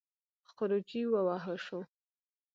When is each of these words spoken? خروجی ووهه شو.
خروجی 0.53 1.01
ووهه 1.11 1.55
شو. 1.65 1.79